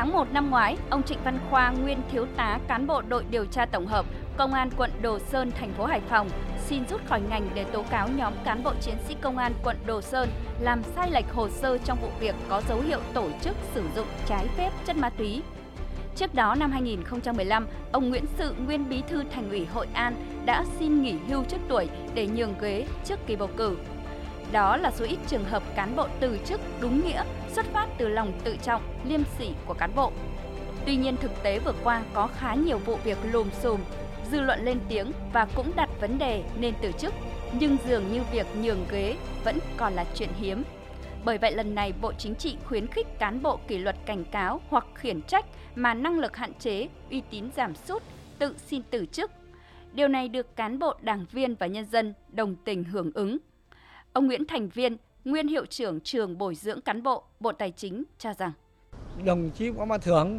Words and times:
tháng 0.00 0.12
1 0.12 0.32
năm 0.32 0.50
ngoái, 0.50 0.76
ông 0.90 1.02
Trịnh 1.02 1.18
Văn 1.24 1.38
Khoa, 1.50 1.70
nguyên 1.70 1.98
thiếu 2.10 2.26
tá 2.36 2.58
cán 2.68 2.86
bộ 2.86 3.02
đội 3.02 3.24
điều 3.30 3.44
tra 3.44 3.66
tổng 3.66 3.86
hợp 3.86 4.06
Công 4.36 4.54
an 4.54 4.70
quận 4.76 4.90
Đồ 5.02 5.18
Sơn, 5.18 5.50
thành 5.50 5.72
phố 5.72 5.84
Hải 5.84 6.00
Phòng 6.00 6.28
xin 6.66 6.82
rút 6.90 7.00
khỏi 7.06 7.20
ngành 7.20 7.50
để 7.54 7.64
tố 7.64 7.84
cáo 7.90 8.08
nhóm 8.08 8.32
cán 8.44 8.64
bộ 8.64 8.72
chiến 8.80 8.94
sĩ 9.08 9.16
công 9.20 9.38
an 9.38 9.52
quận 9.64 9.76
Đồ 9.86 10.00
Sơn 10.00 10.28
làm 10.60 10.82
sai 10.82 11.10
lệch 11.10 11.32
hồ 11.32 11.48
sơ 11.48 11.78
trong 11.78 11.98
vụ 12.02 12.08
việc 12.20 12.34
có 12.48 12.62
dấu 12.68 12.80
hiệu 12.80 12.98
tổ 13.14 13.28
chức 13.42 13.56
sử 13.74 13.84
dụng 13.96 14.06
trái 14.26 14.46
phép 14.56 14.70
chất 14.86 14.96
ma 14.96 15.10
túy. 15.10 15.42
Trước 16.16 16.34
đó 16.34 16.54
năm 16.54 16.72
2015, 16.72 17.66
ông 17.92 18.08
Nguyễn 18.08 18.24
Sự, 18.38 18.54
nguyên 18.66 18.88
bí 18.88 19.02
thư 19.08 19.24
thành 19.34 19.50
ủy 19.50 19.64
Hội 19.64 19.86
An 19.92 20.14
đã 20.44 20.64
xin 20.78 21.02
nghỉ 21.02 21.14
hưu 21.28 21.44
trước 21.44 21.60
tuổi 21.68 21.88
để 22.14 22.26
nhường 22.26 22.54
ghế 22.60 22.86
trước 23.04 23.26
kỳ 23.26 23.36
bầu 23.36 23.48
cử. 23.56 23.76
Đó 24.52 24.76
là 24.76 24.90
số 24.90 25.04
ít 25.04 25.18
trường 25.26 25.44
hợp 25.44 25.62
cán 25.76 25.96
bộ 25.96 26.06
từ 26.20 26.38
chức 26.44 26.60
đúng 26.80 27.06
nghĩa, 27.06 27.24
xuất 27.48 27.66
phát 27.66 27.86
từ 27.98 28.08
lòng 28.08 28.32
tự 28.44 28.56
trọng, 28.62 28.82
liêm 29.04 29.20
sỉ 29.38 29.48
của 29.66 29.74
cán 29.74 29.90
bộ. 29.94 30.12
Tuy 30.86 30.96
nhiên 30.96 31.16
thực 31.16 31.42
tế 31.42 31.58
vừa 31.58 31.74
qua 31.84 32.02
có 32.14 32.26
khá 32.26 32.54
nhiều 32.54 32.78
vụ 32.78 32.96
việc 33.04 33.18
lùm 33.32 33.50
xùm, 33.50 33.80
dư 34.30 34.40
luận 34.40 34.64
lên 34.64 34.78
tiếng 34.88 35.12
và 35.32 35.46
cũng 35.56 35.72
đặt 35.76 35.90
vấn 36.00 36.18
đề 36.18 36.44
nên 36.60 36.74
từ 36.82 36.92
chức, 36.92 37.14
nhưng 37.52 37.76
dường 37.86 38.12
như 38.12 38.20
việc 38.32 38.46
nhường 38.62 38.86
ghế 38.90 39.16
vẫn 39.44 39.58
còn 39.76 39.92
là 39.92 40.04
chuyện 40.14 40.28
hiếm. 40.40 40.62
Bởi 41.24 41.38
vậy 41.38 41.52
lần 41.52 41.74
này 41.74 41.92
Bộ 42.00 42.12
Chính 42.12 42.34
trị 42.34 42.56
khuyến 42.64 42.86
khích 42.86 43.18
cán 43.18 43.42
bộ 43.42 43.60
kỷ 43.68 43.78
luật 43.78 43.96
cảnh 44.06 44.24
cáo 44.24 44.60
hoặc 44.68 44.86
khiển 44.94 45.22
trách 45.22 45.44
mà 45.74 45.94
năng 45.94 46.18
lực 46.18 46.36
hạn 46.36 46.52
chế, 46.54 46.88
uy 47.10 47.22
tín 47.30 47.44
giảm 47.56 47.74
sút, 47.74 48.02
tự 48.38 48.54
xin 48.66 48.82
từ 48.90 49.06
chức. 49.06 49.30
Điều 49.92 50.08
này 50.08 50.28
được 50.28 50.56
cán 50.56 50.78
bộ, 50.78 50.94
đảng 51.00 51.26
viên 51.32 51.54
và 51.54 51.66
nhân 51.66 51.86
dân 51.92 52.14
đồng 52.32 52.56
tình 52.64 52.84
hưởng 52.84 53.10
ứng. 53.14 53.38
Ông 54.12 54.26
Nguyễn 54.26 54.46
Thành 54.46 54.68
Viên, 54.68 54.96
nguyên 55.24 55.48
hiệu 55.48 55.66
trưởng 55.66 56.00
trường 56.00 56.38
bồi 56.38 56.54
dưỡng 56.54 56.80
cán 56.80 57.02
bộ, 57.02 57.24
Bộ 57.40 57.52
Tài 57.52 57.70
chính 57.70 58.04
cho 58.18 58.34
rằng 58.38 58.52
Đồng 59.24 59.50
chí 59.50 59.70
Võ 59.70 59.84
Văn 59.84 60.00
Thưởng, 60.00 60.38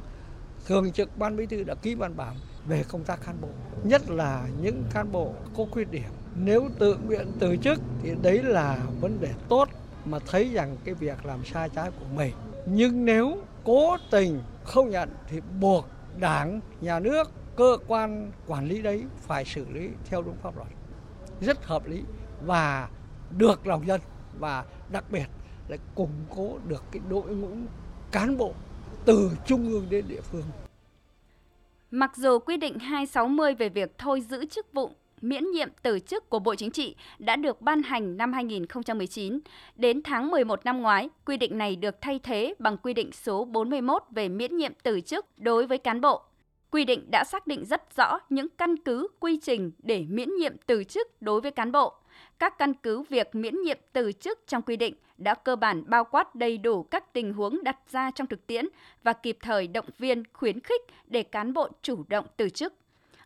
thường 0.65 0.91
trực 0.91 1.17
ban 1.17 1.37
bí 1.37 1.45
thư 1.45 1.63
đã 1.63 1.75
ký 1.75 1.95
văn 1.95 2.17
bản 2.17 2.35
về 2.67 2.83
công 2.89 3.03
tác 3.03 3.19
cán 3.25 3.35
bộ, 3.41 3.47
nhất 3.83 4.01
là 4.09 4.47
những 4.61 4.83
cán 4.93 5.11
bộ 5.11 5.33
có 5.57 5.65
khuyết 5.71 5.91
điểm. 5.91 6.09
Nếu 6.35 6.69
tự 6.79 6.97
nguyện 6.97 7.27
từ 7.39 7.57
chức 7.57 7.79
thì 8.03 8.11
đấy 8.21 8.43
là 8.43 8.77
vấn 9.01 9.21
đề 9.21 9.33
tốt 9.49 9.69
mà 10.05 10.19
thấy 10.19 10.49
rằng 10.53 10.77
cái 10.83 10.93
việc 10.95 11.25
làm 11.25 11.45
sai 11.45 11.69
trái 11.69 11.91
của 11.91 12.05
mình. 12.15 12.33
Nhưng 12.65 13.05
nếu 13.05 13.37
cố 13.63 13.97
tình 14.11 14.41
không 14.63 14.89
nhận 14.89 15.09
thì 15.27 15.41
buộc 15.59 15.85
đảng, 16.19 16.59
nhà 16.81 16.99
nước, 16.99 17.31
cơ 17.55 17.77
quan 17.87 18.31
quản 18.47 18.67
lý 18.67 18.81
đấy 18.81 19.03
phải 19.17 19.45
xử 19.45 19.65
lý 19.69 19.89
theo 20.05 20.21
đúng 20.21 20.35
pháp 20.41 20.57
luật. 20.57 20.69
Rất 21.41 21.65
hợp 21.65 21.87
lý 21.87 22.03
và 22.41 22.89
được 23.37 23.67
lòng 23.67 23.87
dân 23.87 24.01
và 24.39 24.65
đặc 24.91 25.03
biệt 25.11 25.25
là 25.67 25.77
củng 25.95 26.25
cố 26.35 26.57
được 26.67 26.83
cái 26.91 27.01
đội 27.09 27.35
ngũ 27.35 27.49
cán 28.11 28.37
bộ 28.37 28.53
từ 29.05 29.31
trung 29.45 29.69
ương 29.69 29.87
đến 29.89 30.05
địa 30.07 30.21
phương. 30.21 30.43
Mặc 31.91 32.11
dù 32.15 32.39
quy 32.39 32.57
định 32.57 32.79
260 32.79 33.55
về 33.55 33.69
việc 33.69 33.97
thôi 33.97 34.21
giữ 34.21 34.45
chức 34.45 34.73
vụ 34.73 34.91
miễn 35.21 35.51
nhiệm 35.51 35.69
từ 35.81 35.99
chức 35.99 36.29
của 36.29 36.39
Bộ 36.39 36.55
Chính 36.55 36.71
trị 36.71 36.95
đã 37.19 37.35
được 37.35 37.61
ban 37.61 37.83
hành 37.83 38.17
năm 38.17 38.33
2019. 38.33 39.39
Đến 39.75 40.01
tháng 40.03 40.31
11 40.31 40.65
năm 40.65 40.81
ngoái, 40.81 41.09
quy 41.25 41.37
định 41.37 41.57
này 41.57 41.75
được 41.75 42.01
thay 42.01 42.19
thế 42.23 42.53
bằng 42.59 42.77
quy 42.77 42.93
định 42.93 43.11
số 43.11 43.45
41 43.45 44.03
về 44.09 44.29
miễn 44.29 44.57
nhiệm 44.57 44.73
từ 44.83 45.01
chức 45.01 45.25
đối 45.37 45.67
với 45.67 45.77
cán 45.77 46.01
bộ. 46.01 46.21
Quy 46.71 46.85
định 46.85 47.11
đã 47.11 47.23
xác 47.23 47.47
định 47.47 47.65
rất 47.65 47.95
rõ 47.97 48.19
những 48.29 48.47
căn 48.57 48.77
cứ 48.77 49.07
quy 49.19 49.39
trình 49.41 49.71
để 49.83 50.05
miễn 50.09 50.35
nhiệm 50.35 50.53
từ 50.65 50.83
chức 50.83 51.21
đối 51.21 51.41
với 51.41 51.51
cán 51.51 51.71
bộ. 51.71 51.93
Các 52.39 52.57
căn 52.57 52.73
cứ 52.73 53.03
việc 53.09 53.35
miễn 53.35 53.61
nhiệm 53.61 53.77
từ 53.93 54.11
chức 54.11 54.39
trong 54.47 54.61
quy 54.61 54.77
định 54.77 54.93
đã 55.17 55.35
cơ 55.35 55.55
bản 55.55 55.83
bao 55.87 56.03
quát 56.11 56.35
đầy 56.35 56.57
đủ 56.57 56.83
các 56.83 57.13
tình 57.13 57.33
huống 57.33 57.63
đặt 57.63 57.77
ra 57.91 58.11
trong 58.11 58.27
thực 58.27 58.47
tiễn 58.47 58.65
và 59.03 59.13
kịp 59.13 59.37
thời 59.41 59.67
động 59.67 59.89
viên, 59.97 60.23
khuyến 60.33 60.59
khích 60.59 60.81
để 61.07 61.23
cán 61.23 61.53
bộ 61.53 61.69
chủ 61.81 62.03
động 62.07 62.25
từ 62.37 62.49
chức. 62.49 62.73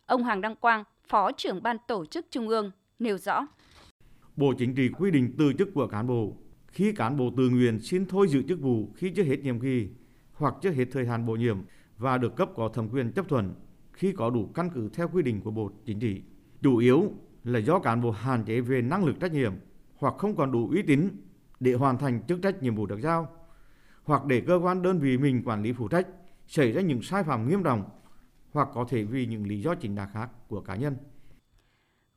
Ông 0.06 0.22
Hoàng 0.22 0.40
Đăng 0.40 0.56
Quang, 0.56 0.84
Phó 1.08 1.32
trưởng 1.32 1.62
ban 1.62 1.76
tổ 1.88 2.06
chức 2.06 2.26
Trung 2.30 2.48
ương, 2.48 2.70
nêu 2.98 3.18
rõ. 3.18 3.46
Bộ 4.36 4.54
Chính 4.58 4.74
trị 4.74 4.88
quy 4.98 5.10
định 5.10 5.34
từ 5.38 5.52
chức 5.58 5.68
của 5.74 5.86
cán 5.86 6.06
bộ 6.06 6.36
khi 6.66 6.92
cán 6.92 7.16
bộ 7.16 7.30
tự 7.36 7.48
nguyện 7.48 7.80
xin 7.80 8.06
thôi 8.06 8.28
giữ 8.28 8.42
chức 8.48 8.60
vụ 8.60 8.92
khi 8.96 9.10
chưa 9.16 9.22
hết 9.22 9.36
nhiệm 9.42 9.60
kỳ 9.60 9.88
hoặc 10.32 10.54
chưa 10.62 10.70
hết 10.70 10.84
thời 10.92 11.06
hạn 11.06 11.26
bổ 11.26 11.32
nhiệm 11.32 11.58
và 11.98 12.18
được 12.18 12.36
cấp 12.36 12.48
có 12.54 12.68
thẩm 12.68 12.88
quyền 12.88 13.12
chấp 13.12 13.28
thuận 13.28 13.54
khi 13.92 14.12
có 14.12 14.30
đủ 14.30 14.50
căn 14.54 14.70
cứ 14.74 14.88
theo 14.92 15.08
quy 15.08 15.22
định 15.22 15.40
của 15.40 15.50
Bộ 15.50 15.70
Chính 15.84 16.00
trị. 16.00 16.22
Chủ 16.62 16.76
yếu 16.76 17.12
là 17.46 17.58
do 17.58 17.78
cán 17.78 18.02
bộ 18.02 18.10
hạn 18.10 18.44
chế 18.44 18.60
về 18.60 18.82
năng 18.82 19.04
lực 19.04 19.20
trách 19.20 19.32
nhiệm 19.32 19.52
hoặc 19.96 20.14
không 20.18 20.36
còn 20.36 20.52
đủ 20.52 20.68
uy 20.70 20.82
tín 20.82 21.08
để 21.60 21.74
hoàn 21.74 21.98
thành 21.98 22.22
chức 22.28 22.42
trách 22.42 22.62
nhiệm 22.62 22.74
vụ 22.74 22.86
được 22.86 23.00
giao 23.00 23.28
hoặc 24.04 24.24
để 24.24 24.42
cơ 24.46 24.60
quan 24.62 24.82
đơn 24.82 24.98
vị 24.98 25.18
mình 25.18 25.42
quản 25.44 25.62
lý 25.62 25.72
phụ 25.72 25.88
trách 25.88 26.06
xảy 26.46 26.72
ra 26.72 26.82
những 26.82 27.02
sai 27.02 27.24
phạm 27.24 27.48
nghiêm 27.48 27.62
trọng 27.62 27.84
hoặc 28.52 28.68
có 28.74 28.84
thể 28.88 29.04
vì 29.04 29.26
những 29.26 29.46
lý 29.46 29.60
do 29.60 29.74
chính 29.74 29.94
đáng 29.94 30.08
khác 30.12 30.30
của 30.48 30.60
cá 30.60 30.76
nhân. 30.76 30.96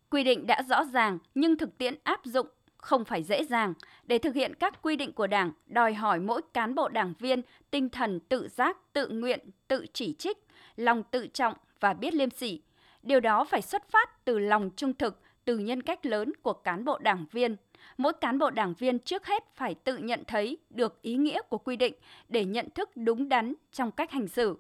Quy 0.09 0.23
định 0.23 0.47
đã 0.47 0.63
rõ 0.69 0.85
ràng 0.85 1.17
nhưng 1.35 1.57
thực 1.57 1.78
tiễn 1.78 1.96
áp 2.03 2.19
dụng 2.25 2.47
không 2.78 3.06
phải 3.06 3.23
dễ 3.23 3.46
dàng. 3.46 3.73
Để 4.03 4.17
thực 4.17 4.35
hiện 4.35 4.53
các 4.59 4.81
quy 4.81 4.96
định 4.96 5.13
của 5.13 5.28
Đảng, 5.28 5.51
đòi 5.66 5.94
hỏi 5.94 6.19
mỗi 6.19 6.41
cán 6.53 6.75
bộ 6.75 6.90
đảng 6.90 7.13
viên 7.19 7.41
tinh 7.72 7.90
thần 7.90 8.19
tự 8.19 8.47
giác, 8.47 8.78
tự 8.94 9.07
nguyện, 9.09 9.40
tự 9.67 9.85
chỉ 9.94 10.13
trích, 10.13 10.38
lòng 10.75 11.03
tự 11.11 11.28
trọng 11.28 11.53
và 11.79 11.94
biết 11.94 12.13
liêm 12.13 12.29
sỉ. 12.29 12.61
Điều 13.04 13.20
đó 13.20 13.44
phải 13.44 13.62
xuất 13.62 13.90
phát 13.90 14.26
từ 14.26 14.40
lòng 14.40 14.70
trung 14.76 14.94
thực, 14.94 15.22
từ 15.46 15.58
nhân 15.58 15.82
cách 15.82 16.06
lớn 16.06 16.32
của 16.42 16.54
cán 16.54 16.86
bộ 16.86 16.98
đảng 16.98 17.26
viên. 17.32 17.56
Mỗi 17.98 18.14
cán 18.14 18.40
bộ 18.40 18.50
đảng 18.50 18.74
viên 18.74 19.00
trước 19.00 19.26
hết 19.26 19.44
phải 19.56 19.76
tự 19.76 19.98
nhận 19.98 20.24
thấy 20.28 20.58
được 20.70 21.02
ý 21.02 21.16
nghĩa 21.16 21.42
của 21.50 21.58
quy 21.58 21.76
định 21.76 21.94
để 22.30 22.46
nhận 22.46 22.70
thức 22.70 22.90
đúng 22.96 23.30
đắn 23.30 23.54
trong 23.72 23.92
cách 23.92 24.12
hành 24.12 24.28
xử. 24.28 24.58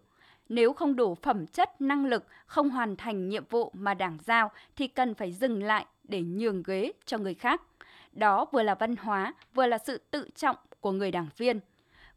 Nếu 0.49 0.73
không 0.73 0.95
đủ 0.95 1.15
phẩm 1.15 1.47
chất, 1.47 1.81
năng 1.81 2.05
lực, 2.05 2.25
không 2.45 2.69
hoàn 2.69 2.95
thành 2.95 3.29
nhiệm 3.29 3.45
vụ 3.49 3.71
mà 3.73 3.93
đảng 3.93 4.17
giao 4.25 4.51
thì 4.75 4.87
cần 4.87 5.13
phải 5.13 5.31
dừng 5.31 5.63
lại 5.63 5.85
để 6.03 6.21
nhường 6.21 6.63
ghế 6.63 6.91
cho 7.05 7.17
người 7.17 7.33
khác. 7.33 7.61
Đó 8.11 8.45
vừa 8.51 8.63
là 8.63 8.75
văn 8.75 8.95
hóa, 8.95 9.33
vừa 9.53 9.65
là 9.65 9.77
sự 9.77 9.97
tự 10.11 10.29
trọng 10.35 10.55
của 10.79 10.91
người 10.91 11.11
đảng 11.11 11.27
viên. 11.37 11.59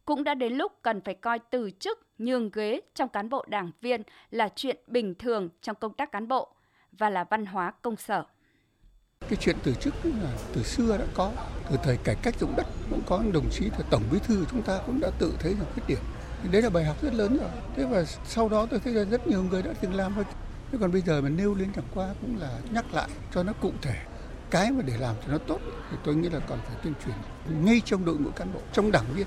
Cũng 0.05 0.25
đã 0.25 0.35
đến 0.35 0.53
lúc 0.53 0.73
cần 0.83 1.01
phải 1.01 1.15
coi 1.15 1.39
từ 1.39 1.71
chức, 1.71 1.99
nhường 2.19 2.51
ghế 2.51 2.81
trong 2.95 3.09
cán 3.09 3.29
bộ 3.29 3.45
đảng 3.49 3.71
viên 3.81 4.03
là 4.31 4.49
chuyện 4.57 4.77
bình 4.87 5.15
thường 5.15 5.49
trong 5.63 5.77
công 5.81 5.93
tác 5.93 6.13
cán 6.13 6.29
bộ 6.29 6.55
và 6.93 7.11
là 7.11 7.25
văn 7.31 7.47
hóa 7.47 7.73
công 7.83 7.97
sở. 7.97 8.25
Cái 9.21 9.37
chuyện 9.41 9.57
từ 9.65 9.75
chức 9.75 9.95
là 10.05 10.33
từ 10.55 10.63
xưa 10.63 10.97
đã 10.99 11.05
có, 11.15 11.33
từ 11.71 11.77
thời 11.83 11.97
cải 11.97 12.17
cách 12.23 12.35
dụng 12.41 12.55
đất 12.57 12.67
cũng 12.91 13.03
có. 13.07 13.23
Đồng 13.33 13.51
chí 13.51 13.65
là 13.65 13.85
tổng 13.91 14.03
bí 14.13 14.19
thư 14.19 14.45
chúng 14.51 14.63
ta 14.63 14.81
cũng 14.87 15.01
đã 15.01 15.11
tự 15.19 15.35
thấy 15.41 15.55
là 15.55 15.65
khuyết 15.73 15.83
điểm. 15.89 15.99
Thì 16.43 16.49
đấy 16.53 16.63
là 16.63 16.71
bài 16.71 16.85
học 16.85 17.03
rất 17.03 17.15
lớn 17.15 17.37
rồi. 17.41 17.51
Thế 17.77 17.85
và 17.85 18.05
sau 18.05 18.49
đó 18.49 18.67
tôi 18.71 18.81
thấy 18.81 18.93
là 18.93 19.05
rất 19.05 19.27
nhiều 19.27 19.43
người 19.43 19.63
đã 19.63 19.73
từng 19.81 19.95
làm 19.95 20.15
thôi. 20.15 20.25
Thế 20.73 20.79
còn 20.81 20.93
bây 20.93 21.01
giờ 21.01 21.21
mà 21.21 21.29
nêu 21.29 21.55
lên 21.55 21.69
chẳng 21.75 21.85
qua 21.95 22.15
cũng 22.21 22.39
là 22.41 22.61
nhắc 22.71 22.95
lại 22.95 23.09
cho 23.35 23.43
nó 23.43 23.53
cụ 23.61 23.73
thể. 23.83 23.95
Cái 24.51 24.71
mà 24.71 24.83
để 24.87 24.97
làm 24.99 25.17
cho 25.27 25.33
nó 25.33 25.39
tốt 25.39 25.59
thì 25.91 25.97
tôi 26.05 26.15
nghĩ 26.15 26.29
là 26.29 26.41
còn 26.49 26.59
phải 26.65 26.77
tuyên 26.83 26.95
truyền 27.05 27.15
ngay 27.65 27.83
trong 27.85 28.05
đội 28.05 28.17
ngũ 28.17 28.31
cán 28.31 28.53
bộ 28.55 28.61
trong 28.73 28.93
đảng 28.93 29.05
viên 29.15 29.27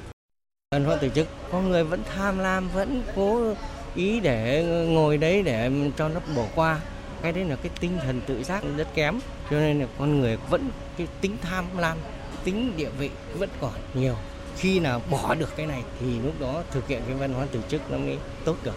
văn 0.76 0.86
hóa 0.86 0.98
từ 1.02 1.10
chức. 1.10 1.28
Có 1.52 1.62
người 1.62 1.84
vẫn 1.84 2.04
tham 2.16 2.40
lam 2.40 2.70
vẫn 2.70 3.04
cố 3.16 3.54
ý 3.96 4.20
để 4.20 4.64
ngồi 4.90 5.18
đấy 5.18 5.44
để 5.44 5.72
cho 5.98 6.10
nó 6.10 6.20
bỏ 6.36 6.44
qua. 6.56 6.80
Cái 7.22 7.32
đấy 7.32 7.46
là 7.46 7.56
cái 7.56 7.72
tinh 7.80 7.98
thần 8.04 8.22
tự 8.28 8.44
giác 8.44 8.64
rất 8.78 8.88
kém. 8.94 9.20
Cho 9.52 9.60
nên 9.60 9.80
là 9.80 9.88
con 10.00 10.20
người 10.20 10.38
vẫn 10.50 10.70
cái 10.98 11.08
tính 11.22 11.38
tham 11.42 11.66
lam 11.78 11.98
tính 12.44 12.74
địa 12.78 12.90
vị 13.00 13.10
vẫn 13.34 13.50
còn 13.62 13.74
nhiều. 13.94 14.16
Khi 14.58 14.80
nào 14.80 15.02
bỏ 15.12 15.36
được 15.36 15.50
cái 15.56 15.68
này 15.68 15.84
thì 16.00 16.20
lúc 16.20 16.34
đó 16.40 16.64
thực 16.72 16.88
hiện 16.88 17.02
cái 17.08 17.16
văn 17.16 17.34
hóa 17.34 17.48
từ 17.52 17.60
chức 17.70 17.92
nó 17.92 17.98
mới 17.98 18.18
tốt 18.46 18.56
được. 18.64 18.76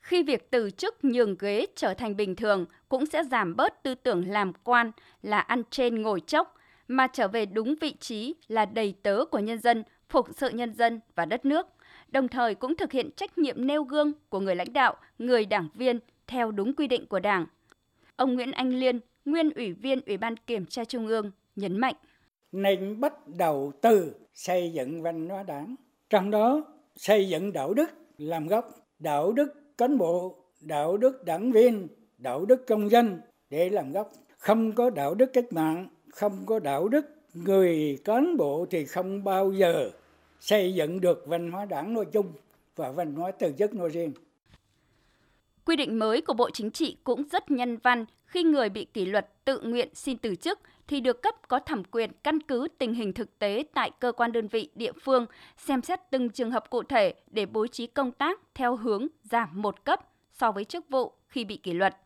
Khi 0.00 0.22
việc 0.22 0.50
từ 0.50 0.70
chức 0.70 1.04
nhường 1.04 1.36
ghế 1.38 1.66
trở 1.76 1.94
thành 1.94 2.16
bình 2.16 2.36
thường 2.36 2.66
cũng 2.88 3.06
sẽ 3.06 3.24
giảm 3.30 3.56
bớt 3.56 3.82
tư 3.82 3.94
tưởng 3.94 4.28
làm 4.28 4.52
quan 4.64 4.92
là 5.22 5.40
ăn 5.40 5.62
trên 5.70 6.02
ngồi 6.02 6.20
chốc 6.20 6.54
mà 6.88 7.06
trở 7.06 7.28
về 7.28 7.46
đúng 7.46 7.74
vị 7.80 7.94
trí 8.00 8.34
là 8.48 8.64
đầy 8.64 8.94
tớ 9.02 9.24
của 9.30 9.38
nhân 9.38 9.58
dân, 9.58 9.82
phục 10.08 10.28
sự 10.36 10.48
nhân 10.48 10.74
dân 10.74 11.00
và 11.14 11.24
đất 11.24 11.44
nước, 11.44 11.66
đồng 12.08 12.28
thời 12.28 12.54
cũng 12.54 12.76
thực 12.76 12.92
hiện 12.92 13.10
trách 13.16 13.38
nhiệm 13.38 13.66
nêu 13.66 13.82
gương 13.82 14.12
của 14.28 14.40
người 14.40 14.54
lãnh 14.54 14.72
đạo, 14.72 14.94
người 15.18 15.46
đảng 15.46 15.68
viên 15.74 15.98
theo 16.26 16.50
đúng 16.50 16.74
quy 16.74 16.86
định 16.86 17.06
của 17.06 17.20
Đảng. 17.20 17.46
Ông 18.16 18.34
Nguyễn 18.34 18.52
Anh 18.52 18.70
Liên, 18.70 19.00
nguyên 19.24 19.50
ủy 19.50 19.72
viên 19.72 20.00
Ủy 20.06 20.16
ban 20.16 20.36
Kiểm 20.36 20.66
tra 20.66 20.84
Trung 20.84 21.06
ương, 21.06 21.30
nhấn 21.56 21.78
mạnh 21.78 21.94
nên 22.52 23.00
bắt 23.00 23.28
đầu 23.28 23.72
từ 23.80 24.14
xây 24.34 24.72
dựng 24.72 25.02
văn 25.02 25.28
hóa 25.28 25.42
đảng 25.42 25.74
trong 26.10 26.30
đó 26.30 26.64
xây 26.96 27.28
dựng 27.28 27.52
đạo 27.52 27.74
đức 27.74 27.90
làm 28.18 28.46
gốc 28.46 28.64
đạo 28.98 29.32
đức 29.32 29.54
cán 29.78 29.98
bộ 29.98 30.36
đạo 30.60 30.96
đức 30.96 31.24
đảng 31.24 31.52
viên 31.52 31.88
đạo 32.18 32.44
đức 32.44 32.66
công 32.66 32.90
dân 32.90 33.20
để 33.50 33.68
làm 33.68 33.92
gốc 33.92 34.12
không 34.38 34.72
có 34.72 34.90
đạo 34.90 35.14
đức 35.14 35.30
cách 35.32 35.52
mạng 35.52 35.88
không 36.10 36.46
có 36.46 36.58
đạo 36.58 36.88
đức 36.88 37.06
người 37.44 37.98
cán 38.04 38.36
bộ 38.36 38.66
thì 38.70 38.84
không 38.84 39.24
bao 39.24 39.52
giờ 39.52 39.90
xây 40.40 40.74
dựng 40.74 41.00
được 41.00 41.24
văn 41.26 41.52
hóa 41.52 41.64
đảng 41.64 41.94
nói 41.94 42.04
chung 42.12 42.32
và 42.76 42.90
văn 42.90 43.14
hóa 43.14 43.30
từ 43.38 43.52
chức 43.58 43.74
nói 43.74 43.88
riêng 43.88 44.12
Quy 45.64 45.76
định 45.76 45.98
mới 45.98 46.20
của 46.20 46.34
Bộ 46.34 46.50
Chính 46.50 46.70
trị 46.70 46.96
cũng 47.04 47.22
rất 47.32 47.50
nhân 47.50 47.76
văn 47.76 48.04
khi 48.24 48.42
người 48.42 48.68
bị 48.68 48.84
kỷ 48.84 49.06
luật 49.06 49.44
tự 49.44 49.60
nguyện 49.60 49.88
xin 49.94 50.18
từ 50.18 50.34
chức 50.34 50.60
thì 50.88 51.00
được 51.00 51.22
cấp 51.22 51.34
có 51.48 51.58
thẩm 51.58 51.84
quyền 51.84 52.10
căn 52.22 52.40
cứ 52.40 52.68
tình 52.78 52.94
hình 52.94 53.12
thực 53.12 53.38
tế 53.38 53.64
tại 53.74 53.90
cơ 54.00 54.12
quan 54.12 54.32
đơn 54.32 54.48
vị 54.48 54.70
địa 54.74 54.92
phương, 54.92 55.26
xem 55.56 55.82
xét 55.82 56.00
từng 56.10 56.30
trường 56.30 56.50
hợp 56.50 56.70
cụ 56.70 56.82
thể 56.82 57.14
để 57.30 57.46
bố 57.46 57.66
trí 57.66 57.86
công 57.86 58.12
tác 58.12 58.40
theo 58.54 58.76
hướng 58.76 59.06
giảm 59.22 59.62
một 59.62 59.84
cấp 59.84 60.00
so 60.32 60.52
với 60.52 60.64
chức 60.64 60.88
vụ 60.88 61.12
khi 61.28 61.44
bị 61.44 61.56
kỷ 61.56 61.72
luật. 61.72 61.96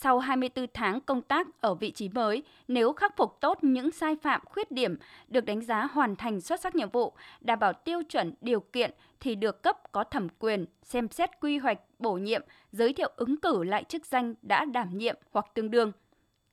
Sau 0.00 0.18
24 0.18 0.66
tháng 0.74 1.00
công 1.00 1.22
tác 1.22 1.46
ở 1.60 1.74
vị 1.74 1.90
trí 1.90 2.08
mới, 2.08 2.42
nếu 2.68 2.92
khắc 2.92 3.16
phục 3.16 3.40
tốt 3.40 3.58
những 3.64 3.90
sai 3.90 4.16
phạm 4.22 4.40
khuyết 4.44 4.70
điểm, 4.70 4.96
được 5.28 5.44
đánh 5.44 5.60
giá 5.60 5.88
hoàn 5.92 6.16
thành 6.16 6.40
xuất 6.40 6.60
sắc 6.60 6.74
nhiệm 6.74 6.90
vụ, 6.90 7.12
đảm 7.40 7.58
bảo 7.58 7.72
tiêu 7.72 8.02
chuẩn 8.08 8.34
điều 8.40 8.60
kiện 8.60 8.90
thì 9.20 9.34
được 9.34 9.62
cấp 9.62 9.92
có 9.92 10.04
thẩm 10.04 10.28
quyền 10.38 10.66
xem 10.82 11.08
xét 11.08 11.30
quy 11.40 11.58
hoạch 11.58 11.78
bổ 11.98 12.12
nhiệm, 12.12 12.42
giới 12.72 12.92
thiệu 12.92 13.10
ứng 13.16 13.36
cử 13.36 13.64
lại 13.64 13.84
chức 13.84 14.06
danh 14.06 14.34
đã 14.42 14.64
đảm 14.64 14.98
nhiệm 14.98 15.16
hoặc 15.32 15.46
tương 15.54 15.70
đương. 15.70 15.92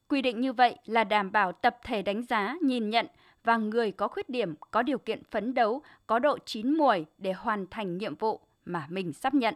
Quy 0.07 0.21
định 0.21 0.41
như 0.41 0.53
vậy 0.53 0.75
là 0.85 1.03
đảm 1.03 1.31
bảo 1.31 1.51
tập 1.51 1.77
thể 1.83 2.01
đánh 2.01 2.23
giá, 2.23 2.55
nhìn 2.61 2.89
nhận 2.89 3.07
và 3.43 3.57
người 3.57 3.91
có 3.91 4.07
khuyết 4.07 4.29
điểm 4.29 4.55
có 4.71 4.81
điều 4.81 4.97
kiện 4.97 5.23
phấn 5.31 5.53
đấu, 5.53 5.81
có 6.07 6.19
độ 6.19 6.37
chín 6.45 6.77
muồi 6.77 7.05
để 7.17 7.33
hoàn 7.33 7.65
thành 7.71 7.97
nhiệm 7.97 8.15
vụ 8.15 8.39
mà 8.65 8.85
mình 8.89 9.13
sắp 9.13 9.33
nhận. 9.33 9.55